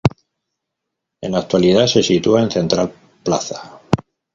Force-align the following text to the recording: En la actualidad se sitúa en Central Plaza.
En 1.21 1.31
la 1.31 1.37
actualidad 1.37 1.85
se 1.85 2.01
sitúa 2.01 2.41
en 2.41 2.49
Central 2.49 2.91
Plaza. 3.23 3.81